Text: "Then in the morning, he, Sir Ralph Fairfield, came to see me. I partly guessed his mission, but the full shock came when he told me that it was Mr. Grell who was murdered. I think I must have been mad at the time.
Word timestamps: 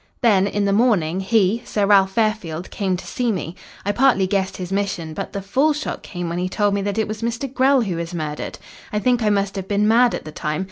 "Then 0.21 0.47
in 0.47 0.65
the 0.65 0.73
morning, 0.73 1.19
he, 1.19 1.61
Sir 1.63 1.85
Ralph 1.85 2.13
Fairfield, 2.13 2.71
came 2.71 2.97
to 2.97 3.05
see 3.05 3.31
me. 3.31 3.53
I 3.85 3.91
partly 3.91 4.25
guessed 4.25 4.57
his 4.57 4.71
mission, 4.71 5.13
but 5.13 5.31
the 5.31 5.43
full 5.43 5.73
shock 5.73 6.01
came 6.01 6.27
when 6.27 6.39
he 6.39 6.49
told 6.49 6.73
me 6.73 6.81
that 6.81 6.97
it 6.97 7.07
was 7.07 7.21
Mr. 7.21 7.45
Grell 7.53 7.81
who 7.81 7.97
was 7.97 8.11
murdered. 8.11 8.57
I 8.91 8.97
think 8.97 9.21
I 9.21 9.29
must 9.29 9.55
have 9.57 9.67
been 9.67 9.87
mad 9.87 10.15
at 10.15 10.25
the 10.25 10.31
time. 10.31 10.59